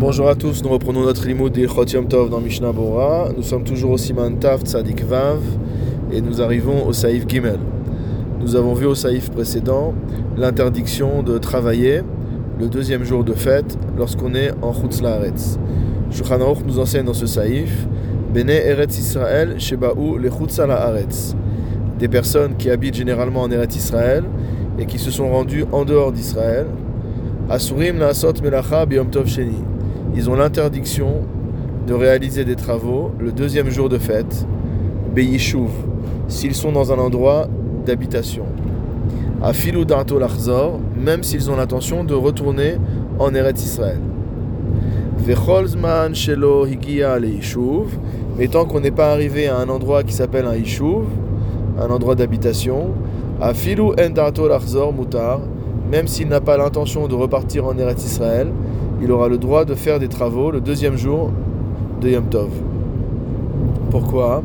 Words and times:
Bonjour 0.00 0.28
à 0.28 0.36
tous, 0.36 0.62
nous 0.62 0.68
reprenons 0.68 1.02
notre 1.02 1.26
limoud 1.26 1.52
d'Ilchot 1.52 1.86
Yom 1.86 2.06
Tov 2.06 2.30
dans 2.30 2.38
Mishnah 2.38 2.70
Bora. 2.70 3.30
Nous 3.36 3.42
sommes 3.42 3.64
toujours 3.64 3.90
au 3.90 3.98
Siman 3.98 4.38
Tav 4.38 4.60
Tzadik 4.60 5.02
Vav 5.02 5.40
et 6.12 6.20
nous 6.20 6.40
arrivons 6.40 6.86
au 6.86 6.92
Saïf 6.92 7.26
Gimel. 7.26 7.58
Nous 8.38 8.54
avons 8.54 8.74
vu 8.74 8.86
au 8.86 8.94
Saïf 8.94 9.28
précédent 9.28 9.94
l'interdiction 10.36 11.24
de 11.24 11.36
travailler 11.38 12.02
le 12.60 12.68
deuxième 12.68 13.02
jour 13.02 13.24
de 13.24 13.32
fête 13.32 13.76
lorsqu'on 13.96 14.36
est 14.36 14.52
en 14.62 14.72
Chutz 14.72 15.02
Laaretz. 15.02 15.58
Shulchan 16.12 16.38
nous 16.64 16.78
enseigne 16.78 17.04
dans 17.04 17.12
ce 17.12 17.26
Saïf 17.26 17.88
Bene 18.32 18.50
Eretz 18.50 18.96
Israël 19.00 19.56
Shebaou 19.58 20.16
le 20.16 20.30
Chutz 20.30 20.58
Laaretz. 20.58 21.34
Des 21.98 22.08
personnes 22.08 22.54
qui 22.56 22.70
habitent 22.70 22.94
généralement 22.94 23.42
en 23.42 23.50
Eretz 23.50 23.74
Israël 23.74 24.22
et 24.78 24.86
qui 24.86 25.00
se 25.00 25.10
sont 25.10 25.28
rendues 25.28 25.64
en 25.72 25.84
dehors 25.84 26.12
d'Israël. 26.12 26.66
Asurim 27.50 27.98
Naasot 27.98 28.34
Melacha 28.44 28.86
Tov 29.10 29.26
Sheni 29.26 29.64
ils 30.14 30.30
ont 30.30 30.34
l'interdiction 30.34 31.22
de 31.86 31.94
réaliser 31.94 32.44
des 32.44 32.56
travaux 32.56 33.12
le 33.18 33.32
deuxième 33.32 33.70
jour 33.70 33.88
de 33.88 33.98
fête, 33.98 34.46
Beyishuv, 35.14 35.70
s'ils 36.28 36.54
sont 36.54 36.72
dans 36.72 36.92
un 36.92 36.98
endroit 36.98 37.48
d'habitation. 37.86 38.44
À 39.42 39.52
Filou 39.52 39.84
Darto 39.84 40.18
Lachzor, 40.18 40.80
même 40.96 41.22
s'ils 41.22 41.50
ont 41.50 41.56
l'intention 41.56 42.04
de 42.04 42.14
retourner 42.14 42.74
en 43.18 43.34
Eretz 43.34 43.62
Israël. 43.62 44.00
Vecholzman 45.18 46.14
Shelo 46.14 46.66
Higia 46.66 47.18
le 47.18 47.28
mais 48.36 48.48
tant 48.48 48.64
qu'on 48.64 48.80
n'est 48.80 48.90
pas 48.90 49.12
arrivé 49.12 49.48
à 49.48 49.56
un 49.58 49.68
endroit 49.68 50.02
qui 50.02 50.12
s'appelle 50.12 50.46
un 50.46 50.54
Yishuv, 50.54 51.06
un 51.80 51.90
endroit 51.90 52.14
d'habitation, 52.14 52.88
à 53.40 53.54
Filou 53.54 53.94
Endarto 54.00 54.48
Lachzor 54.48 54.92
Mutar, 54.92 55.40
même 55.90 56.06
s'il 56.06 56.28
n'a 56.28 56.40
pas 56.40 56.56
l'intention 56.56 57.08
de 57.08 57.14
repartir 57.14 57.66
en 57.66 57.76
Eretz 57.78 58.04
Israël, 58.04 58.48
il 59.02 59.12
aura 59.12 59.28
le 59.28 59.38
droit 59.38 59.64
de 59.64 59.74
faire 59.74 59.98
des 59.98 60.08
travaux 60.08 60.50
le 60.50 60.60
deuxième 60.60 60.96
jour 60.96 61.30
de 62.00 62.10
Yom 62.10 62.24
Tov. 62.24 62.50
Pourquoi? 63.90 64.42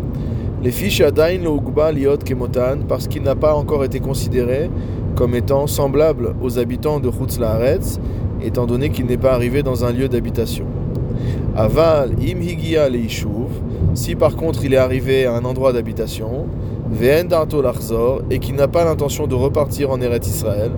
Les 0.64 0.72
fiches 0.72 1.02
Adain 1.02 1.40
lo 1.44 1.60
liot 1.94 2.18
kemotan 2.24 2.86
parce 2.88 3.08
qu'il 3.08 3.24
n'a 3.24 3.36
pas 3.36 3.54
encore 3.54 3.84
été 3.84 4.00
considéré 4.00 4.70
comme 5.16 5.36
étant 5.36 5.68
semblable 5.68 6.36
aux 6.42 6.58
habitants 6.58 7.00
de 7.00 7.12
Chutz 7.12 7.40
Laaretz, 7.40 8.00
étant 8.42 8.66
donné 8.66 8.90
qu'il 8.90 9.06
n'est 9.06 9.18
pas 9.18 9.34
arrivé 9.34 9.62
dans 9.62 9.86
un 9.86 9.92
lieu 9.92 10.08
d'habitation. 10.08 10.66
Aval 11.56 12.12
im 12.14 12.42
higia 12.42 12.88
si 13.94 14.16
par 14.16 14.36
contre 14.36 14.64
il 14.64 14.74
est 14.74 14.78
arrivé 14.78 15.26
à 15.26 15.36
un 15.36 15.46
endroit 15.46 15.74
d'habitation, 15.74 16.48
ve'en 16.92 17.26
darto 17.26 17.62
et 18.32 18.40
qu'il 18.40 18.56
n'a 18.56 18.68
pas 18.68 18.86
l'intention 18.86 19.28
de 19.28 19.36
repartir 19.36 19.92
en 19.92 20.00
Eretz 20.02 20.28
Israël, 20.28 20.72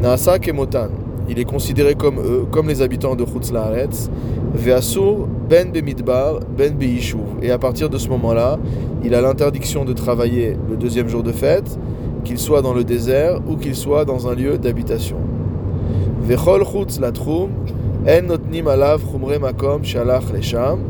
naasa 0.00 0.38
kemotan, 0.38 0.88
il 1.30 1.38
est 1.38 1.44
considéré 1.44 1.94
comme 1.94 2.18
eux, 2.18 2.44
comme 2.50 2.66
les 2.68 2.82
habitants 2.82 3.14
de 3.14 3.24
Chutz 3.24 3.52
Laaretz, 3.52 4.10
Ve'asur 4.52 5.28
ben 5.48 5.70
bemidbar 5.70 6.40
ben 6.58 6.74
be'ishuv. 6.74 7.20
Et 7.40 7.52
à 7.52 7.58
partir 7.58 7.88
de 7.88 7.98
ce 7.98 8.08
moment-là, 8.08 8.58
il 9.04 9.14
a 9.14 9.20
l'interdiction 9.20 9.84
de 9.84 9.92
travailler 9.92 10.56
le 10.68 10.76
deuxième 10.76 11.08
jour 11.08 11.22
de 11.22 11.30
fête, 11.30 11.78
qu'il 12.24 12.38
soit 12.38 12.62
dans 12.62 12.74
le 12.74 12.82
désert 12.82 13.40
ou 13.48 13.56
qu'il 13.56 13.76
soit 13.76 14.04
dans 14.04 14.26
un 14.26 14.34
lieu 14.34 14.58
d'habitation. 14.58 15.18
Ve'chol 16.22 16.64
chutz 16.64 16.98
latrum, 16.98 17.50
en 18.08 18.22
notnim 18.26 18.64
makom 19.40 19.84
shalach 19.84 20.32
lesham. 20.34 20.80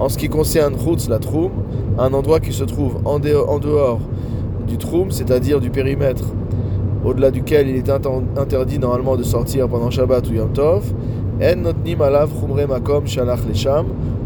En 0.00 0.08
ce 0.08 0.16
qui 0.16 0.28
concerne 0.30 0.76
chutz 0.78 1.10
latrum, 1.10 1.50
un 1.98 2.12
endroit 2.14 2.40
qui 2.40 2.54
se 2.54 2.64
trouve 2.64 2.96
en 3.04 3.18
dehors 3.18 4.00
du 4.66 4.78
troum, 4.78 5.10
c'est-à-dire 5.10 5.60
du 5.60 5.68
périmètre 5.68 6.24
au-delà 7.04 7.30
duquel 7.30 7.68
il 7.68 7.76
est 7.76 7.90
interdit 7.90 8.78
normalement 8.78 9.16
de 9.16 9.22
sortir 9.22 9.68
pendant 9.68 9.90
Shabbat 9.90 10.28
ou 10.30 10.34
Yom 10.34 10.52
Tov, 10.52 10.84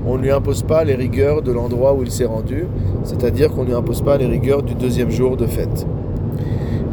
on 0.06 0.16
ne 0.16 0.22
lui 0.22 0.30
impose 0.30 0.62
pas 0.62 0.84
les 0.84 0.94
rigueurs 0.94 1.42
de 1.42 1.52
l'endroit 1.52 1.94
où 1.94 2.02
il 2.02 2.10
s'est 2.10 2.24
rendu, 2.24 2.66
c'est-à-dire 3.02 3.50
qu'on 3.50 3.62
ne 3.62 3.68
lui 3.68 3.74
impose 3.74 4.02
pas 4.02 4.16
les 4.16 4.26
rigueurs 4.26 4.62
du 4.62 4.74
deuxième 4.74 5.10
jour 5.10 5.36
de 5.36 5.46
fête. 5.46 5.86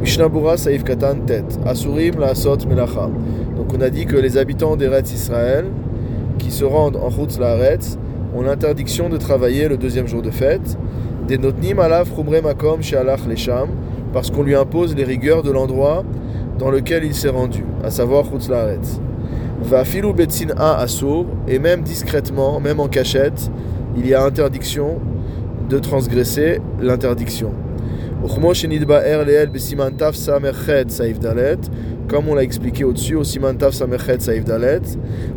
Mishnabura 0.02 0.58
Saïf 0.58 0.84
Katan 0.84 1.16
Tet, 1.26 1.44
Asurim 1.66 2.20
la 2.20 2.34
Melacha. 2.68 3.10
Donc 3.56 3.74
on 3.76 3.82
a 3.82 3.90
dit 3.90 4.06
que 4.06 4.18
les 4.18 4.38
habitants 4.38 4.76
d'Eretz 4.76 5.14
Israël 5.14 5.66
qui 6.38 6.52
se 6.52 6.64
rendent 6.64 6.98
en 6.98 7.10
route 7.10 7.38
la 7.40 7.58
ont 8.36 8.42
l'interdiction 8.42 9.10
de 9.10 9.18
travailler 9.18 9.68
le 9.68 9.78
deuxième 9.78 10.08
jour 10.08 10.22
de 10.22 10.30
fête. 10.30 10.78
Des 11.28 11.38
notnim 11.38 11.78
makom 11.78 12.82
shealach 12.82 13.26
lesham 13.28 13.70
parce 14.16 14.32
qu'on 14.32 14.44
lui 14.44 14.56
impose 14.56 14.96
les 14.96 15.04
rigueurs 15.04 15.44
de 15.44 15.52
l'endroit 15.52 16.06
dans 16.58 16.72
lequel 16.72 17.04
il 17.04 17.14
s'est 17.14 17.28
rendu, 17.28 17.66
à 17.84 17.92
savoir 17.92 18.24
Chutzlaretz. 18.24 19.02
Va 19.62 19.84
filou 19.84 20.14
betzin 20.14 20.52
a 20.56 20.78
assour, 20.78 21.26
et 21.50 21.60
même 21.60 21.82
discrètement, 21.82 22.62
même 22.62 22.80
en 22.80 22.88
cachette, 22.88 23.52
il 23.98 24.08
y 24.08 24.14
a 24.14 24.24
interdiction 24.24 25.02
de 25.70 25.80
transgresser 25.80 26.62
l'interdiction. 26.80 27.52
Comme 32.08 32.30
on 32.30 32.36
l'a 32.36 32.44
expliqué 32.44 32.84
au-dessus, 32.86 33.16
au 33.16 33.24
Simantaf 33.26 33.74
Samerchet 33.74 34.20
Saif 34.20 34.46
Dalet, 34.46 34.80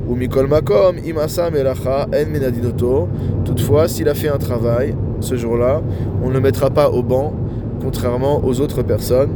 ou 0.07 0.15
Mikol 0.15 0.47
Makom, 0.47 0.99
Imasa 1.05 1.51
Melacha, 1.51 2.07
En 2.15 2.31
Menadinoto. 2.31 3.09
Toutefois, 3.45 3.89
s'il 3.89 4.09
a 4.09 4.15
fait 4.15 4.29
un 4.29 4.39
travail 4.39 4.95
ce 5.19 5.35
jour-là, 5.35 5.83
on 6.23 6.29
ne 6.29 6.35
le 6.35 6.41
mettra 6.41 6.71
pas 6.71 6.91
au 6.91 7.03
banc 7.03 7.35
contrairement 7.83 8.45
aux 8.45 8.61
autres 8.61 8.83
personnes 8.83 9.31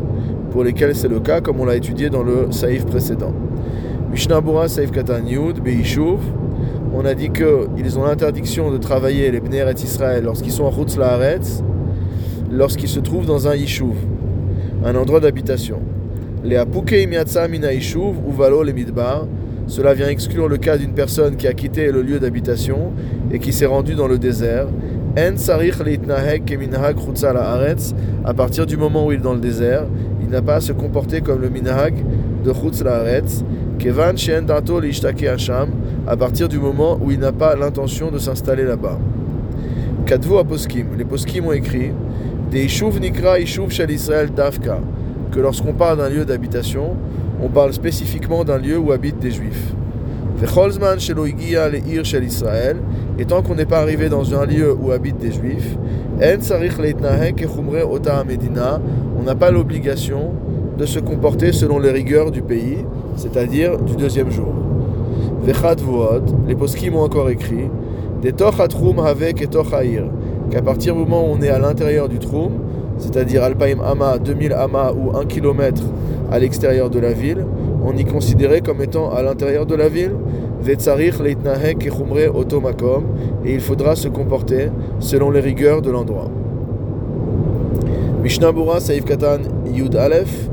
pour 0.50 0.64
lesquelles 0.64 0.94
c'est 0.94 1.08
le 1.08 1.20
cas, 1.20 1.40
comme 1.40 1.60
on 1.60 1.64
l'a 1.64 1.76
étudié 1.76 2.10
dans 2.10 2.22
le 2.22 2.48
saïf 2.50 2.84
précédent. 2.84 3.32
Mishnah 4.10 4.42
Saïf 4.68 4.90
Katan 4.90 5.24
Yud, 5.26 5.60
Beishuv, 5.60 6.18
on 6.94 7.04
a 7.06 7.14
dit 7.14 7.30
qu'ils 7.30 7.98
ont 7.98 8.04
l'interdiction 8.04 8.70
de 8.70 8.76
travailler 8.76 9.30
les 9.30 9.40
Bnei 9.40 9.64
Israël 9.82 10.24
lorsqu'ils 10.24 10.52
sont 10.52 10.64
en 10.64 10.72
Chutz 10.72 10.98
Laaretz, 10.98 11.62
lorsqu'ils 12.50 12.88
se 12.88 13.00
trouvent 13.00 13.24
dans 13.24 13.48
un 13.48 13.54
Yishuv, 13.54 13.96
un 14.84 14.94
endroit 14.94 15.20
d'habitation. 15.20 15.80
Les 16.44 16.56
Apukei 16.56 17.06
Miatsa 17.06 17.48
Mina 17.48 17.72
Yishuv, 17.72 18.18
ou 18.26 18.32
Valo 18.32 18.62
les 18.62 18.74
Midbar, 18.74 19.26
cela 19.66 19.94
vient 19.94 20.08
exclure 20.08 20.48
le 20.48 20.58
cas 20.58 20.76
d'une 20.76 20.92
personne 20.92 21.36
qui 21.36 21.46
a 21.46 21.54
quitté 21.54 21.90
le 21.90 22.02
lieu 22.02 22.18
d'habitation 22.18 22.92
et 23.32 23.38
qui 23.38 23.52
s'est 23.52 23.66
rendue 23.66 23.94
dans 23.94 24.08
le 24.08 24.18
désert 24.18 24.66
À 25.14 25.30
partir 28.34 28.64
du 28.64 28.78
moment 28.78 29.06
où 29.06 29.12
il 29.12 29.18
est 29.18 29.22
dans 29.22 29.34
le 29.34 29.40
désert, 29.40 29.84
il 30.22 30.30
n'a 30.30 30.40
pas 30.40 30.54
à 30.54 30.60
se 30.62 30.72
comporter 30.72 31.20
comme 31.20 31.42
le 31.42 31.50
minhag 31.50 31.92
de 32.42 32.50
chutz 32.54 32.82
laaretz. 32.82 33.44
Kevan 33.78 34.16
shen 34.16 34.46
dato 34.46 34.80
hasham. 34.80 35.68
À 36.06 36.16
partir 36.16 36.48
du 36.48 36.58
moment 36.58 36.98
où 36.98 37.10
il 37.10 37.18
n'a 37.18 37.30
pas 37.30 37.54
l'intention 37.54 38.10
de 38.10 38.18
s'installer 38.18 38.64
là-bas. 38.64 38.98
Kadvu 40.06 40.38
aposkim. 40.38 40.86
Les 40.96 41.04
poskim 41.04 41.44
ont 41.46 41.52
écrit 41.52 41.92
des 42.50 42.66
nikra 42.98 43.38
ishuv 43.38 43.68
shel 43.68 43.90
Israël 43.90 44.30
davka. 44.34 44.80
Que 45.30 45.40
lorsqu'on 45.40 45.74
parle 45.74 45.98
d'un 45.98 46.08
lieu 46.08 46.24
d'habitation, 46.24 46.96
on 47.42 47.48
parle 47.48 47.74
spécifiquement 47.74 48.44
d'un 48.44 48.56
lieu 48.56 48.78
où 48.78 48.92
habitent 48.92 49.18
des 49.18 49.32
juifs. 49.32 49.74
Vecholzman 50.38 50.96
le 50.96 52.02
shel 52.02 52.24
Israël 52.24 52.78
et 53.18 53.24
tant 53.24 53.42
qu'on 53.42 53.54
n'est 53.54 53.66
pas 53.66 53.78
arrivé 53.78 54.08
dans 54.08 54.34
un 54.34 54.46
lieu 54.46 54.74
où 54.74 54.90
habitent 54.90 55.18
des 55.18 55.32
juifs, 55.32 55.76
on 59.18 59.22
n'a 59.24 59.34
pas 59.34 59.50
l'obligation 59.50 60.30
de 60.78 60.86
se 60.86 60.98
comporter 60.98 61.52
selon 61.52 61.78
les 61.78 61.90
rigueurs 61.90 62.30
du 62.30 62.42
pays, 62.42 62.78
c'est-à-dire 63.16 63.78
du 63.78 63.96
deuxième 63.96 64.30
jour. 64.30 64.54
Les 66.46 66.54
poskim 66.54 66.94
ont 66.94 67.02
encore 67.02 67.28
écrit 67.30 67.68
qu'à 70.50 70.62
partir 70.62 70.94
du 70.94 71.00
moment 71.00 71.24
où 71.24 71.36
on 71.36 71.42
est 71.42 71.48
à 71.48 71.58
l'intérieur 71.58 72.08
du 72.08 72.18
troum, 72.18 72.52
c'est-à-dire 72.98 73.42
Alpaim 73.42 73.80
Ama, 73.84 74.18
2000 74.18 74.52
Ama 74.52 74.92
ou 74.92 75.16
1 75.16 75.24
km 75.26 75.82
à 76.30 76.38
l'extérieur 76.38 76.88
de 76.90 76.98
la 76.98 77.12
ville, 77.12 77.44
on 77.84 77.96
y 77.96 78.04
considérait 78.04 78.60
comme 78.60 78.80
étant 78.80 79.10
à 79.10 79.22
l'intérieur 79.22 79.66
de 79.66 79.74
la 79.74 79.88
ville 79.88 80.12
et 83.44 83.52
il 83.52 83.60
faudra 83.60 83.96
se 83.96 84.08
comporter 84.08 84.70
selon 85.00 85.30
les 85.30 85.40
rigueurs 85.40 85.82
de 85.82 85.90
l'endroit. 85.90 86.28
Mishnah 88.22 88.52
Saïf 88.78 89.04
Katan 89.04 89.38
Yud 89.66 89.96
Aleph. 89.96 90.48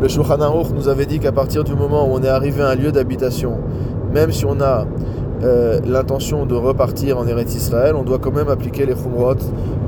Le 0.00 0.06
Shulchan 0.06 0.40
Aruch 0.40 0.68
nous 0.74 0.88
avait 0.88 1.06
dit 1.06 1.18
qu'à 1.18 1.32
partir 1.32 1.64
du 1.64 1.74
moment 1.74 2.06
où 2.06 2.12
on 2.12 2.22
est 2.22 2.28
arrivé 2.28 2.62
à 2.62 2.68
un 2.68 2.74
lieu 2.74 2.92
d'habitation, 2.92 3.58
même 4.12 4.30
si 4.30 4.44
on 4.44 4.60
a 4.60 4.86
euh, 5.42 5.80
l'intention 5.86 6.46
de 6.46 6.54
repartir 6.54 7.18
en 7.18 7.26
Eretz 7.26 7.54
Israël, 7.54 7.94
on 7.96 8.02
doit 8.02 8.18
quand 8.18 8.32
même 8.32 8.48
appliquer 8.48 8.86
les 8.86 8.94
chumrot 8.94 9.36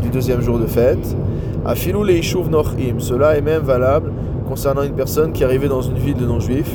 du 0.02 0.08
deuxième 0.08 0.40
jour 0.40 0.58
de 0.58 0.66
fête. 0.66 1.16
Afilou 1.64 2.02
le 2.02 2.14
Nochim, 2.48 2.98
cela 2.98 3.36
est 3.36 3.42
même 3.42 3.62
valable 3.62 4.12
concernant 4.50 4.82
une 4.82 4.94
personne 4.94 5.32
qui 5.32 5.44
arrivée 5.44 5.68
dans 5.68 5.80
une 5.80 5.96
ville 5.96 6.16
de 6.16 6.26
non-juifs, 6.26 6.74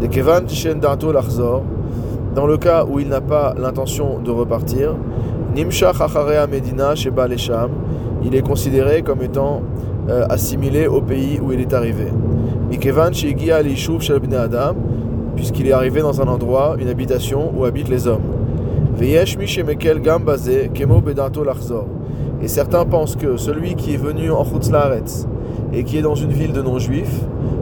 de 0.00 0.06
Kevan 0.06 0.46
Tishen 0.46 0.80
Darto 0.80 1.12
Lachzor, 1.12 1.62
dans 2.34 2.46
le 2.46 2.56
cas 2.56 2.86
où 2.88 2.98
il 2.98 3.08
n'a 3.08 3.20
pas 3.20 3.54
l'intention 3.58 4.20
de 4.20 4.30
repartir, 4.30 4.96
Nimshach 5.54 6.00
Acharea 6.00 6.46
Medina 6.46 6.94
Sheba 6.94 7.28
Lesham, 7.28 7.72
il 8.24 8.34
est 8.34 8.40
considéré 8.40 9.02
comme 9.02 9.20
étant 9.20 9.60
euh, 10.08 10.24
assimilé 10.30 10.86
au 10.86 11.02
pays 11.02 11.38
où 11.38 11.52
il 11.52 11.60
est 11.60 11.74
arrivé. 11.74 12.06
Mikevan 12.70 13.12
Shigia 13.12 13.60
Lishuv 13.60 14.00
Shel 14.00 14.22
Adam, 14.34 14.74
puisqu'il 15.36 15.66
est 15.66 15.72
arrivé 15.72 16.00
dans 16.00 16.22
un 16.22 16.26
endroit, 16.26 16.76
une 16.78 16.88
habitation 16.88 17.52
où 17.54 17.66
habitent 17.66 17.90
les 17.90 18.06
hommes. 18.06 18.24
Veyesh 18.96 19.36
Mishemekel 19.36 20.00
Gambaze 20.00 20.70
Kemo 20.72 21.02
Bedato 21.02 21.44
Lachzor. 21.44 21.84
Et 22.42 22.48
certains 22.48 22.86
pensent 22.86 23.16
que 23.16 23.36
celui 23.36 23.74
qui 23.74 23.92
est 23.92 23.98
venu 23.98 24.30
en 24.30 24.42
Chutzlaaretz 24.42 25.26
et 25.72 25.84
qui 25.84 25.98
est 25.98 26.02
dans 26.02 26.14
une 26.14 26.32
ville 26.32 26.52
de 26.52 26.62
non-juifs 26.62 27.20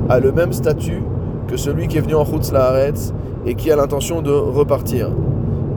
a 0.08 0.20
le 0.20 0.32
même 0.32 0.52
statut 0.52 1.02
que 1.46 1.56
celui 1.56 1.88
qui 1.88 1.99
est 1.99 2.00
venu 2.00 2.14
en 2.14 2.25
Chutzlaaretz 2.25 3.12
et 3.46 3.55
qui 3.55 3.70
a 3.70 3.76
l'intention 3.76 4.23
de 4.23 4.31
repartir. 4.31 5.11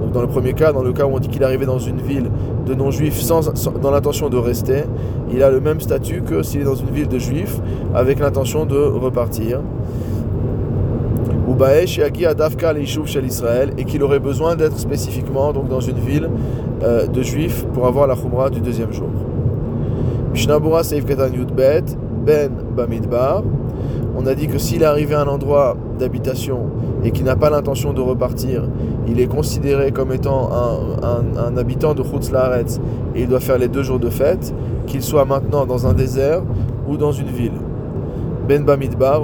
Donc 0.01 0.11
dans 0.11 0.21
le 0.21 0.27
premier 0.27 0.53
cas, 0.53 0.73
dans 0.73 0.83
le 0.83 0.93
cas 0.93 1.05
où 1.05 1.11
on 1.13 1.19
dit 1.19 1.29
qu'il 1.29 1.41
est 1.41 1.45
arrivé 1.45 1.65
dans 1.65 1.79
une 1.79 2.01
ville 2.01 2.29
de 2.65 2.73
non-juifs 2.73 3.19
sans, 3.19 3.49
dans 3.81 3.91
l'intention 3.91 4.29
de 4.29 4.37
rester, 4.37 4.83
il 5.31 5.43
a 5.43 5.49
le 5.49 5.61
même 5.61 5.79
statut 5.79 6.21
que 6.21 6.43
s'il 6.43 6.61
est 6.61 6.65
dans 6.65 6.75
une 6.75 6.89
ville 6.89 7.07
de 7.07 7.19
juifs 7.19 7.59
avec 7.93 8.19
l'intention 8.19 8.65
de 8.65 8.77
repartir. 8.77 9.61
Ou 11.47 11.53
Baesh 11.53 11.97
Yagi 11.97 12.25
Adavka 12.25 12.73
Shel 12.85 13.25
Israël 13.25 13.71
et 13.77 13.85
qu'il 13.85 14.03
aurait 14.03 14.19
besoin 14.19 14.55
d'être 14.55 14.77
spécifiquement 14.77 15.53
donc 15.53 15.67
dans 15.67 15.81
une 15.81 15.99
ville 15.99 16.29
euh, 16.83 17.07
de 17.07 17.21
juifs 17.21 17.65
pour 17.73 17.87
avoir 17.87 18.07
la 18.07 18.15
Khumra 18.15 18.49
du 18.49 18.61
deuxième 18.61 18.93
jour. 18.93 19.09
Ben. 22.25 22.51
On 24.15 24.27
a 24.27 24.35
dit 24.35 24.47
que 24.47 24.57
s'il 24.57 24.81
est 24.83 24.85
arrivé 24.85 25.15
à 25.15 25.21
un 25.21 25.27
endroit 25.27 25.75
d'habitation 25.97 26.67
et 27.03 27.11
qu'il 27.11 27.25
n'a 27.25 27.35
pas 27.35 27.49
l'intention 27.49 27.93
de 27.93 28.01
repartir, 28.01 28.63
il 29.07 29.19
est 29.19 29.27
considéré 29.27 29.91
comme 29.91 30.11
étant 30.11 30.49
un, 30.53 31.57
habitant 31.57 31.93
de 31.93 32.03
Chutz 32.03 32.31
et 33.15 33.21
il 33.21 33.27
doit 33.27 33.39
faire 33.39 33.57
les 33.57 33.67
deux 33.67 33.83
jours 33.83 33.99
de 33.99 34.09
fête, 34.09 34.53
qu'il 34.85 35.01
soit 35.01 35.25
maintenant 35.25 35.65
dans 35.65 35.87
un 35.87 35.93
désert 35.93 36.43
ou 36.87 36.97
dans 36.97 37.11
une 37.11 37.27
ville. 37.27 37.59
Ben 38.47 38.63
Bamidbar, 38.63 39.21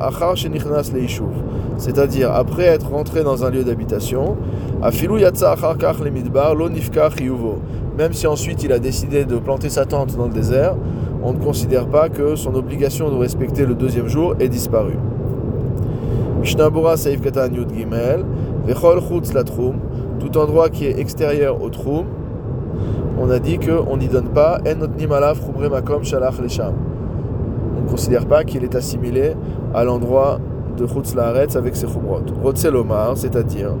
Achar 0.00 0.36
Shenichnas 0.36 0.90
Leishuv. 0.92 1.26
C'est-à-dire, 1.76 2.32
après 2.32 2.64
être 2.64 2.90
rentré 2.90 3.22
dans 3.22 3.44
un 3.44 3.50
lieu 3.50 3.62
d'habitation, 3.62 4.36
Même 7.98 8.12
si 8.12 8.26
ensuite 8.28 8.62
il 8.62 8.72
a 8.72 8.78
décidé 8.78 9.24
de 9.24 9.36
planter 9.38 9.68
sa 9.70 9.84
tente 9.86 10.16
dans 10.16 10.26
le 10.26 10.32
désert, 10.32 10.76
on 11.22 11.32
ne 11.32 11.38
considère 11.38 11.88
pas 11.88 12.08
que 12.08 12.36
son 12.36 12.54
obligation 12.54 13.10
de 13.10 13.16
respecter 13.16 13.66
le 13.66 13.74
deuxième 13.74 14.06
jour 14.06 14.36
est 14.38 14.48
disparue. 14.48 14.98
Tout 20.20 20.38
endroit 20.38 20.68
qui 20.68 20.86
est 20.86 20.98
extérieur 20.98 21.60
au 21.62 21.70
Trum, 21.70 22.06
on 23.20 23.30
a 23.30 23.40
dit 23.40 23.58
qu'on 23.58 23.96
n'y 23.96 24.06
donne 24.06 24.28
pas. 24.28 24.60
On 24.64 24.76
ne 27.82 27.88
considère 27.88 28.26
pas 28.26 28.44
qu'il 28.44 28.62
est 28.62 28.76
assimilé 28.76 29.34
à 29.74 29.82
l'endroit 29.82 30.38
de 30.76 30.86
Chutz 30.86 31.16
avec 31.56 31.74
ses 31.74 31.88
Chumrot. 31.88 32.22
Rotzelomar, 32.42 33.16
c'est-à-dire 33.16 33.72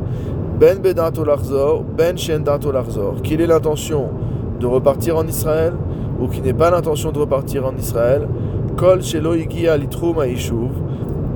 Ben 0.58 0.82
Larzor, 0.82 1.84
Ben 1.96 2.18
Shen 2.18 2.42
Dato 2.42 2.72
Larzor, 2.72 3.22
qu'il 3.22 3.40
ait 3.40 3.46
l'intention 3.46 4.08
de 4.58 4.66
repartir 4.66 5.16
en 5.16 5.24
Israël 5.24 5.74
ou 6.20 6.26
qui 6.26 6.40
n'ait 6.40 6.52
pas 6.52 6.70
l'intention 6.70 7.12
de 7.12 7.18
repartir 7.20 7.64
en 7.64 7.76
Israël, 7.76 8.26
Kol 8.76 9.00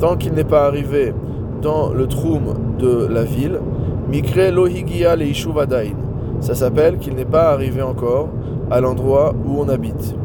tant 0.00 0.16
qu'il 0.16 0.32
n'est 0.32 0.42
pas 0.42 0.66
arrivé 0.66 1.14
dans 1.60 1.92
le 1.92 2.08
Troum 2.08 2.54
de 2.80 3.06
la 3.06 3.22
ville, 3.22 3.60
Mikre 4.08 4.50
Lohigia 4.52 5.14
Leishuv 5.14 5.56
Adain. 5.56 5.92
Ça 6.40 6.56
s'appelle 6.56 6.98
qu'il 6.98 7.14
n'est 7.14 7.24
pas 7.24 7.50
arrivé 7.50 7.80
encore 7.80 8.28
à 8.72 8.80
l'endroit 8.80 9.32
où 9.46 9.60
on 9.60 9.68
habite. 9.68 10.16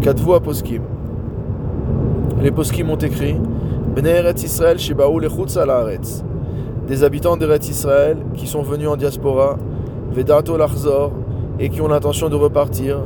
Katvu 0.00 0.40
Poskim. 0.42 0.82
Les 2.42 2.50
Poskim 2.50 2.90
ont 2.90 2.96
écrit 2.96 3.36
Bnei 3.94 4.16
Eretz 4.16 4.42
Israël 4.42 4.80
Shebaou 4.80 5.20
Lechutz 5.20 5.56
Aretz. 5.56 6.24
Des 6.88 7.04
habitants 7.04 7.36
d'Eretz 7.36 7.68
Israël 7.68 8.16
qui 8.32 8.46
sont 8.46 8.62
venus 8.62 8.88
en 8.88 8.96
diaspora, 8.96 9.58
Vedato 10.10 10.56
Lachzor, 10.56 11.12
et 11.60 11.68
qui 11.68 11.82
ont 11.82 11.88
l'intention 11.88 12.30
de 12.30 12.34
repartir, 12.34 13.00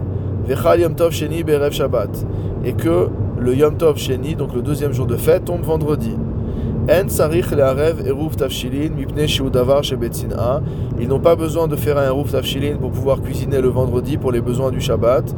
Vechal 0.46 0.82
Yom 0.82 0.94
Sheni 1.10 1.42
Berev 1.42 1.72
Shabbat. 1.72 2.24
Et 2.64 2.74
que 2.74 3.08
le 3.40 3.56
Yom 3.56 3.76
Tov 3.76 3.98
Sheni, 3.98 4.36
donc 4.36 4.54
le 4.54 4.62
deuxième 4.62 4.92
jour 4.92 5.06
de 5.06 5.16
fête, 5.16 5.46
tombe 5.46 5.62
vendredi. 5.62 6.16
En 6.88 7.08
sarich 7.08 7.50
le'arev 7.50 8.06
eruv 8.06 8.36
tafshilin 8.36 8.90
mipne 8.90 9.26
davar 9.50 9.82
shebetzina. 9.82 10.62
Ils 11.00 11.08
n'ont 11.08 11.18
pas 11.18 11.34
besoin 11.34 11.66
de 11.66 11.74
faire 11.74 11.98
un 11.98 12.06
eruv 12.06 12.30
tafshilin 12.30 12.76
pour 12.76 12.92
pouvoir 12.92 13.20
cuisiner 13.20 13.60
le 13.60 13.68
vendredi 13.68 14.16
pour 14.16 14.30
les 14.30 14.40
besoins 14.40 14.70
du 14.70 14.80
Shabbat, 14.80 15.34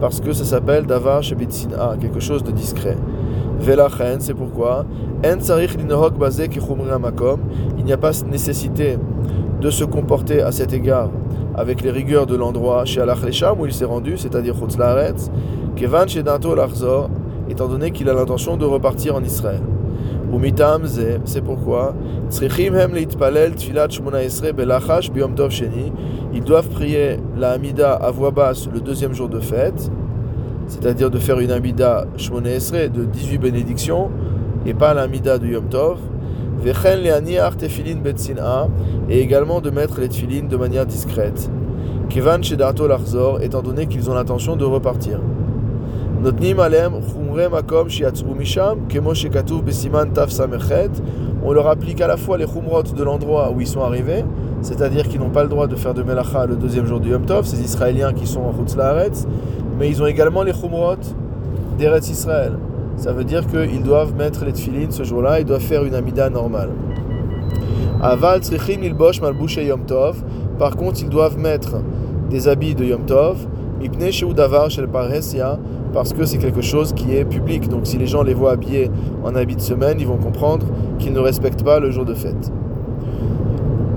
parce 0.00 0.20
que 0.20 0.34
ça 0.34 0.44
s'appelle 0.44 0.84
davar 0.84 1.22
shebetzina, 1.22 1.96
quelque 1.98 2.20
chose 2.20 2.44
de 2.44 2.50
discret. 2.50 2.98
Velachen, 3.58 4.20
c'est 4.20 4.34
pourquoi. 4.34 4.84
Il 7.78 7.84
n'y 7.84 7.92
a 7.92 7.96
pas 7.96 8.10
nécessité 8.30 8.98
de 9.60 9.70
se 9.70 9.84
comporter 9.84 10.42
à 10.42 10.52
cet 10.52 10.72
égard 10.72 11.10
avec 11.54 11.80
les 11.80 11.90
rigueurs 11.90 12.26
de 12.26 12.36
l'endroit 12.36 12.84
chez 12.84 13.02
Lesham 13.04 13.58
où 13.60 13.66
il 13.66 13.72
s'est 13.72 13.86
rendu, 13.86 14.18
c'est-à-dire 14.18 14.54
Chutz 14.54 14.76
Laaretz, 14.76 15.30
Kevan 15.74 16.06
Shedato 16.06 16.54
Lachzor, 16.54 17.08
étant 17.48 17.66
donné 17.66 17.90
qu'il 17.90 18.08
a 18.08 18.14
l'intention 18.14 18.56
de 18.56 18.66
repartir 18.66 19.14
en 19.16 19.24
Israël. 19.24 19.62
c'est 21.24 21.40
pourquoi 21.42 21.94
ils 26.34 26.44
doivent 26.44 26.68
prier 26.68 27.16
la 27.36 27.50
Hamida 27.52 27.94
à 27.94 28.10
voix 28.10 28.30
basse 28.30 28.68
le 28.72 28.80
deuxième 28.80 29.14
jour 29.14 29.28
de 29.28 29.40
fête, 29.40 29.90
c'est-à-dire 30.68 31.10
de 31.10 31.18
faire 31.18 31.40
une 31.40 31.50
Hamida 31.50 32.06
Shmona 32.16 32.50
de 32.50 33.04
18 33.04 33.38
bénédictions, 33.38 34.10
et 34.64 34.74
pas 34.74 34.94
l'Hamida 34.94 35.38
de 35.38 35.46
Yom 35.46 35.68
Tov, 35.68 35.98
et 39.08 39.20
également 39.20 39.60
de 39.60 39.70
mettre 39.70 40.00
les 40.00 40.08
tefilin 40.08 40.46
de 40.48 40.56
manière 40.56 40.86
discrète. 40.86 41.50
Kevan 42.08 42.42
Shedato 42.42 42.86
Lachzor, 42.86 43.42
étant 43.42 43.62
donné 43.62 43.86
qu'ils 43.86 44.10
ont 44.10 44.14
l'intention 44.14 44.56
de 44.56 44.64
repartir. 44.64 45.20
On 51.44 51.52
leur 51.52 51.66
applique 51.68 52.00
à 52.00 52.06
la 52.06 52.16
fois 52.16 52.38
les 52.38 52.46
chumrot 52.46 52.82
de 52.82 53.04
l'endroit 53.04 53.52
où 53.54 53.60
ils 53.60 53.66
sont 53.66 53.82
arrivés, 53.82 54.24
c'est-à-dire 54.62 55.08
qu'ils 55.08 55.20
n'ont 55.20 55.30
pas 55.30 55.42
le 55.42 55.48
droit 55.48 55.66
de 55.66 55.76
faire 55.76 55.94
de 55.94 56.02
melacha 56.02 56.46
le 56.46 56.56
deuxième 56.56 56.86
jour 56.86 57.00
du 57.00 57.10
Yom 57.10 57.26
Tov, 57.26 57.44
ces 57.44 57.60
Israéliens 57.60 58.12
qui 58.12 58.26
sont 58.26 58.40
en 58.40 58.52
Chutz 58.52 58.76
mais 59.78 59.88
ils 59.88 60.02
ont 60.02 60.06
également 60.06 60.42
les 60.42 60.52
chumrot 60.52 60.96
d'Eretz 61.78 62.08
Israël. 62.08 62.52
Ça 62.96 63.12
veut 63.12 63.24
dire 63.24 63.46
qu'ils 63.46 63.82
doivent 63.82 64.14
mettre 64.14 64.44
les 64.44 64.52
tefilin 64.52 64.90
ce 64.90 65.04
jour-là, 65.04 65.40
ils 65.40 65.44
doivent 65.44 65.60
faire 65.60 65.84
une 65.84 65.94
amida 65.94 66.30
normale. 66.30 66.70
Aval 68.00 68.40
ilbosh 68.82 69.20
Yom 69.56 69.84
Tov. 69.86 70.22
Par 70.58 70.76
contre, 70.76 71.02
ils 71.02 71.08
doivent 71.08 71.38
mettre 71.38 71.76
des 72.30 72.48
habits 72.48 72.74
de 72.74 72.84
Yom 72.84 73.04
Tov, 73.04 73.46
parce 75.92 76.12
que 76.12 76.24
c'est 76.24 76.38
quelque 76.38 76.62
chose 76.62 76.92
qui 76.92 77.14
est 77.14 77.24
public. 77.24 77.68
Donc 77.68 77.86
si 77.86 77.98
les 77.98 78.06
gens 78.06 78.22
les 78.22 78.34
voient 78.34 78.52
habillés 78.52 78.90
en 79.24 79.34
habits 79.34 79.56
de 79.56 79.60
semaine, 79.60 79.96
ils 80.00 80.06
vont 80.06 80.16
comprendre 80.16 80.66
qu'ils 80.98 81.12
ne 81.12 81.20
respectent 81.20 81.64
pas 81.64 81.78
le 81.80 81.90
jour 81.90 82.04
de 82.04 82.14
fête. 82.14 82.52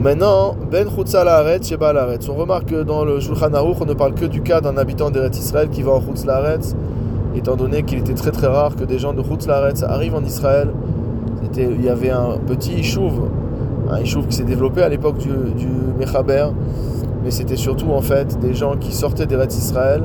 Maintenant, 0.02 0.56
Ben 0.72 0.88
Chutza 0.88 1.26
Sheba 1.62 1.92
Laaretz. 1.92 2.30
On 2.30 2.36
remarque 2.36 2.68
que 2.68 2.84
dans 2.84 3.04
le 3.04 3.20
Shulchan 3.20 3.54
Aruch, 3.54 3.82
on 3.82 3.86
ne 3.86 3.94
parle 3.94 4.14
que 4.14 4.24
du 4.24 4.42
cas 4.42 4.62
d'un 4.62 4.78
habitant 4.78 5.10
d'Eretz 5.10 5.38
Israël 5.38 5.68
qui 5.70 5.82
va 5.82 5.92
en 5.92 6.00
Chutz 6.00 6.26
Laaretz, 6.26 6.74
étant 7.36 7.58
donné 7.58 7.84
qu'il 7.84 8.00
était 8.00 8.14
très 8.14 8.32
très 8.32 8.48
rare 8.48 8.78
que 8.78 8.86
des 8.86 8.98
gens 8.98 9.12
de 9.12 9.22
Chutz 9.22 9.46
Laaretz 9.46 9.84
arrivent 9.84 10.16
en 10.16 10.24
Israël. 10.24 10.70
Il 11.54 11.84
y 11.84 11.90
avait 11.90 12.12
un 12.12 12.38
petit 12.48 12.76
Ishuv, 12.76 13.12
un 13.92 14.00
Ishuv 14.00 14.28
qui 14.28 14.38
s'est 14.38 14.46
développé 14.46 14.84
à 14.84 14.88
l'époque 14.88 15.18
du, 15.18 15.28
du 15.28 15.68
Mechaber, 16.00 16.48
mais 17.26 17.32
c'était 17.32 17.58
surtout 17.58 17.92
en 17.92 18.02
fait 18.02 18.40
des 18.40 18.54
gens 18.54 18.78
qui 18.78 18.94
sortaient 18.94 19.26
d'Eretz 19.26 19.58
Israël 19.58 20.04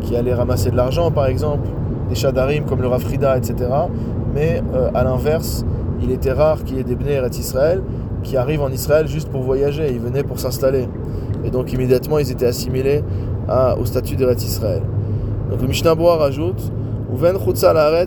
qui 0.00 0.16
allaient 0.16 0.34
ramasser 0.34 0.72
de 0.72 0.76
l'argent, 0.76 1.12
par 1.12 1.26
exemple, 1.26 1.68
des 2.08 2.16
shadarim 2.16 2.64
comme 2.64 2.82
le 2.82 2.88
Rafrida, 2.88 3.36
etc. 3.36 3.70
Mais 4.34 4.60
euh, 4.74 4.90
à 4.92 5.04
l'inverse, 5.04 5.64
il 6.02 6.10
était 6.10 6.32
rare 6.32 6.64
qu'il 6.64 6.78
y 6.78 6.80
ait 6.80 6.84
des 6.84 6.96
Bnei 6.96 7.12
Eretz 7.12 7.38
Israël 7.38 7.82
qui 8.22 8.36
arrivent 8.36 8.62
en 8.62 8.70
Israël 8.70 9.06
juste 9.06 9.28
pour 9.28 9.42
voyager, 9.42 9.90
ils 9.90 10.00
venaient 10.00 10.22
pour 10.22 10.38
s'installer. 10.38 10.88
Et 11.44 11.50
donc 11.50 11.72
immédiatement, 11.72 12.18
ils 12.18 12.30
étaient 12.30 12.46
assimilés 12.46 13.02
au 13.78 13.84
statut 13.84 14.16
d'Eretz 14.16 14.44
Israël. 14.44 14.82
Donc 15.50 15.60
le 15.62 15.68
Mishnah 15.68 15.94
rajoute 15.94 16.72
Uven 17.12 17.36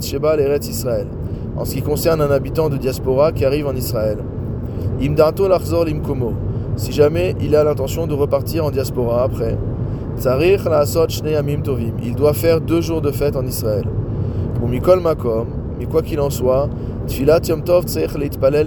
Sheba 0.01 0.37
Israël. 0.61 1.07
En 1.55 1.65
ce 1.65 1.73
qui 1.73 1.81
concerne 1.81 2.21
un 2.21 2.31
habitant 2.31 2.69
de 2.69 2.77
diaspora 2.77 3.31
qui 3.31 3.45
arrive 3.45 3.67
en 3.67 3.75
Israël. 3.75 4.17
Imdato 5.01 5.47
Lachzor 5.47 5.85
Limkomo. 5.85 6.33
Si 6.75 6.91
jamais 6.91 7.35
il 7.41 7.55
a 7.55 7.63
l'intention 7.63 8.07
de 8.07 8.13
repartir 8.13 8.65
en 8.65 8.71
diaspora 8.71 9.23
après. 9.23 9.57
Il 12.03 12.15
doit 12.15 12.33
faire 12.33 12.61
deux 12.61 12.81
jours 12.81 13.01
de 13.01 13.11
fête 13.11 13.35
en 13.35 13.45
Israël. 13.45 13.85
Mikol 14.67 15.01
mais 15.79 15.85
quoi 15.85 16.01
qu'il 16.01 16.19
en 16.19 16.29
soit, 16.29 16.69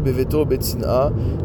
beveto 0.03 0.47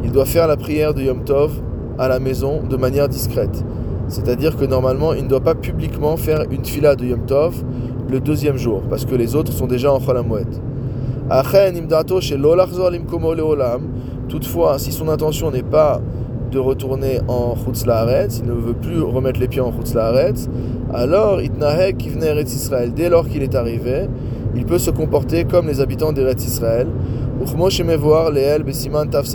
Il 0.03 0.11
doit 0.11 0.25
faire 0.25 0.47
la 0.47 0.57
prière 0.57 0.93
de 0.93 1.01
yom 1.01 1.23
tov 1.23 1.51
à 1.97 2.07
la 2.07 2.19
maison 2.19 2.61
de 2.67 2.75
manière 2.77 3.07
discrète. 3.07 3.63
C'est-à-dire 4.07 4.57
que 4.57 4.65
normalement, 4.65 5.13
il 5.13 5.23
ne 5.23 5.29
doit 5.29 5.41
pas 5.41 5.55
publiquement 5.55 6.17
faire 6.17 6.43
une 6.51 6.61
tfila 6.61 6.95
de 6.95 7.05
yom 7.05 7.25
tov 7.25 7.63
le 8.09 8.19
deuxième 8.19 8.57
jour, 8.57 8.81
parce 8.89 9.05
que 9.05 9.15
les 9.15 9.35
autres 9.35 9.53
sont 9.53 9.67
déjà 9.67 9.91
en 9.93 9.99
chol 9.99 10.21
Toutefois, 14.27 14.79
si 14.79 14.91
son 14.91 15.07
intention 15.09 15.51
n'est 15.51 15.63
pas 15.63 16.01
de 16.51 16.59
retourner 16.59 17.19
en 17.29 17.55
Chutz 17.55 17.85
il 17.85 18.45
ne 18.45 18.53
veut 18.53 18.73
plus 18.73 19.01
remettre 19.01 19.39
les 19.39 19.47
pieds 19.47 19.61
en 19.61 19.71
Chutz 19.71 19.95
alors 20.93 21.41
Itnahek 21.41 21.97
Kivne 21.97 22.23
Eretz 22.23 22.53
Israël, 22.53 22.91
dès 22.93 23.09
lors 23.09 23.27
qu'il 23.27 23.43
est 23.43 23.55
arrivé, 23.55 24.07
il 24.55 24.65
peut 24.65 24.79
se 24.79 24.91
comporter 24.91 25.45
comme 25.45 25.67
les 25.67 25.79
habitants 25.79 26.11
d'Eretz 26.11 26.45
Israël. 26.45 26.87
voir 27.97 28.31
Leel 28.31 28.63
Besiman 28.63 29.09
Taf 29.09 29.25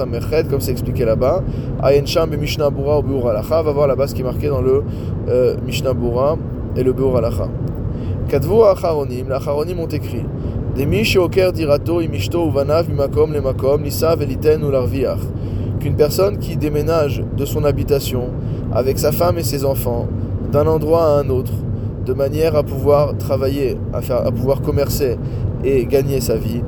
comme 0.49 0.61
c'est 0.61 0.71
expliqué 0.71 1.05
là-bas. 1.05 1.43
Ayen 1.83 2.07
Sham 2.07 2.31
Mishnah 2.37 2.71
Bura 2.71 3.01
ou 3.01 3.03
Beur 3.03 3.29
Alacha, 3.29 3.63
va 3.63 3.73
voir 3.73 3.89
là-bas 3.89 4.07
ce 4.07 4.15
qui 4.15 4.21
est 4.21 4.25
marqué 4.25 4.49
dans 4.49 4.61
le 4.61 4.83
euh, 5.29 5.57
et 6.77 6.83
le 6.83 6.93
Beur 6.93 7.17
Alacha. 7.17 7.49
Kadvu 8.29 8.63
Acharonim, 8.63 9.27
les 9.29 9.35
Acharonim 9.35 9.79
ont 9.81 9.87
écrit 9.87 10.25
Demi 10.77 11.05
Sheoker 11.05 11.53
Dirato 11.53 12.01
Imishto 12.01 12.49
Uvanav 12.49 12.89
Mimakom 12.89 13.33
Lemakom 13.33 13.83
Nisa 13.83 14.15
Veliten 14.15 14.63
ou 14.63 14.71
Larviach 14.71 15.21
qu'une 15.81 15.97
personne 15.97 16.39
qui 16.39 16.57
déménage 16.57 17.23
de 17.37 17.45
son 17.45 17.65
habitation 17.65 18.31
avec 18.75 18.99
sa 18.99 19.13
femme 19.13 19.39
et 19.39 19.43
ses 19.43 19.65
enfants 19.65 20.07
d'un 20.51 20.67
endroit 20.67 21.05
à 21.05 21.21
un 21.21 21.29
autre, 21.29 21.53
de 22.07 22.13
manière 22.13 22.55
à 22.55 22.63
pouvoir 22.63 23.19
travailler, 23.19 23.77
à, 23.93 24.01
faire, 24.01 24.25
à 24.27 24.31
pouvoir 24.31 24.63
commercer 24.63 25.17
et 25.65 25.85
gagner 25.87 26.21
sa 26.21 26.37
vie. 26.37 26.63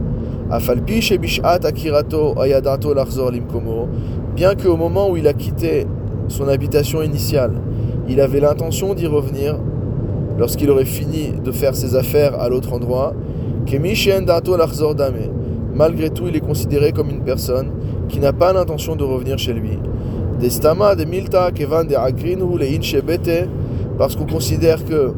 Bien 4.37 4.55
qu'au 4.55 4.77
moment 4.77 5.11
où 5.11 5.17
il 5.17 5.29
a 5.29 5.33
quitté 5.33 5.87
son 6.29 6.49
habitation 6.49 7.03
initiale, 7.03 7.53
il 8.09 8.21
avait 8.21 8.41
l'intention 8.41 8.95
d'y 8.95 9.07
revenir 9.07 9.57
lorsqu'il 10.39 10.71
aurait 10.71 10.85
fini 10.85 11.33
de 11.45 11.53
faire 11.53 11.75
ses 11.75 11.95
affaires 11.95 12.41
à 12.41 12.49
l'autre 12.49 12.73
endroit, 12.73 13.15
malgré 15.75 16.11
tout, 16.11 16.25
il 16.29 16.37
est 16.37 16.41
considéré 16.41 16.93
comme 16.93 17.11
une 17.11 17.23
personne 17.23 17.71
qui 18.09 18.19
n'a 18.19 18.33
pas 18.33 18.53
l'intention 18.53 18.97
de 18.97 19.05
revenir 19.05 19.39
chez 19.39 19.53
lui. 19.53 19.79
Destama 20.41 20.95
de 20.95 21.05
milta 21.05 21.51
de 21.51 23.47
parce 23.99 24.15
qu'on 24.15 24.27
considère 24.27 24.85
que, 24.85 25.13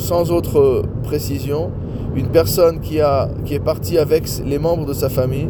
sans 0.00 0.32
autre 0.32 0.82
précision, 1.02 1.70
une 2.16 2.28
personne 2.28 2.80
qui, 2.80 2.98
est 2.98 3.64
partie 3.64 3.98
avec 3.98 4.24
les 4.44 4.58
membres 4.58 4.86
de 4.86 4.94
sa 4.94 5.08
famille, 5.08 5.48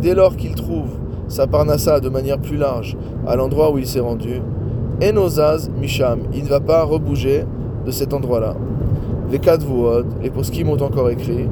dès 0.00 0.14
lors 0.14 0.36
qu'il 0.36 0.54
trouve 0.54 0.88
sa 1.26 1.46
parnassa 1.46 2.00
de 2.00 2.08
manière 2.08 2.38
plus 2.38 2.56
large 2.56 2.96
à 3.26 3.36
l'endroit 3.36 3.70
où 3.70 3.78
il 3.78 3.86
s'est 3.86 4.00
rendu, 4.00 4.40
enozaz 5.02 5.68
misham, 5.78 6.20
il 6.32 6.44
ne 6.44 6.48
va 6.48 6.60
pas 6.60 6.84
rebouger 6.84 7.44
de 7.84 7.90
cet 7.90 8.14
endroit-là. 8.14 8.54
Les 9.30 9.40
quatre 9.40 9.66
les 10.22 10.30
poskim 10.30 10.70
ont 10.70 10.80
encore 10.80 11.10
écrit, 11.10 11.48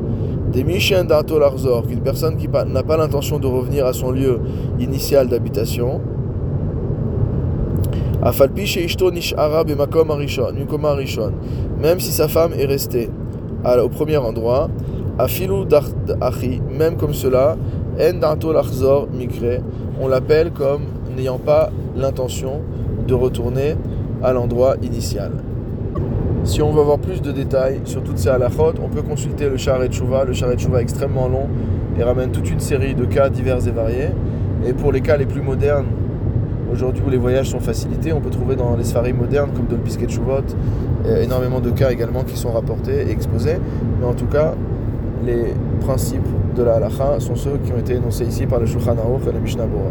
des 0.53 0.65
Mishen 0.65 1.07
d'Arto 1.07 1.39
Larzor, 1.39 1.87
qu'une 1.87 2.01
personne 2.01 2.37
qui 2.37 2.49
n'a 2.49 2.83
pas 2.83 2.97
l'intention 2.97 3.39
de 3.39 3.47
revenir 3.47 3.85
à 3.85 3.93
son 3.93 4.13
lieu 4.13 4.41
initial 4.79 5.29
d'habitation, 5.29 6.01
même 11.83 12.01
si 12.01 12.13
sa 12.13 12.29
femme 12.29 12.53
est 12.59 12.67
restée 12.67 13.11
au 13.83 13.89
premier 13.89 14.17
endroit, 14.17 14.69
même 16.79 16.97
comme 16.97 17.15
cela, 17.15 17.57
on 20.01 20.09
l'appelle 20.09 20.51
comme 20.51 20.83
n'ayant 21.17 21.39
pas 21.39 21.71
l'intention 21.97 22.63
de 23.07 23.15
retourner 23.15 23.77
à 24.23 24.33
l'endroit 24.33 24.77
initial. 24.83 25.33
Si 26.45 26.63
on 26.63 26.71
veut 26.71 26.81
avoir 26.81 26.99
plus 26.99 27.23
de 27.23 27.33
détails 27.33 27.81
sur 27.85 28.05
toutes 28.05 28.19
ces 28.19 28.29
halachot, 28.29 28.75
on 28.83 28.89
peut 28.89 29.03
consulter 29.03 29.49
le 29.49 29.57
Sharet 29.57 29.91
Chouva. 29.91 30.25
Le 30.25 30.33
Sharet 30.33 30.57
Chouva 30.59 30.79
est 30.79 30.83
extrêmement 30.83 31.27
long 31.29 31.49
et 31.99 32.05
ramène 32.05 32.31
toute 32.31 32.49
une 32.51 32.61
série 32.61 32.95
de 32.95 33.05
cas 33.05 33.29
divers 33.31 33.67
et 33.67 33.73
variés. 33.73 34.11
Et 34.65 34.73
pour 34.73 34.93
les 34.93 35.01
cas 35.01 35.17
les 35.17 35.27
plus 35.27 35.43
modernes, 35.43 35.87
aujourd'hui 36.73 37.03
où 37.07 37.11
les 37.11 37.17
voyages 37.17 37.51
sont 37.51 37.61
facilités, 37.61 38.13
on 38.13 38.21
peut 38.21 38.31
trouver 38.31 38.57
dans 38.57 38.77
les 38.77 38.85
sfaris 38.85 39.13
modernes 39.13 39.51
comme 39.55 39.67
le 39.71 39.77
Pisket 39.77 40.11
Chouvot 40.11 40.43
énormément 41.23 41.61
de 41.61 41.71
cas 41.71 41.91
également 41.91 42.25
qui 42.25 42.37
sont 42.37 42.53
rapportés 42.53 43.07
et 43.07 43.11
exposés. 43.11 43.59
Mais 44.01 44.07
en 44.07 44.15
tout 44.15 44.27
cas, 44.27 44.55
les 45.25 45.55
principes 45.81 46.27
de 46.57 46.63
la 46.63 46.75
halacha 46.75 47.21
sont 47.21 47.37
ceux 47.37 47.59
qui 47.65 47.73
ont 47.73 47.79
été 47.79 47.95
énoncés 47.95 48.25
ici 48.25 48.47
par 48.47 48.61
le 48.61 48.67
Shulchan 48.67 48.97
Aruch 48.99 49.27
et 49.29 49.33
le 49.33 49.41
Mishnah 49.41 49.67
Bora. 49.67 49.91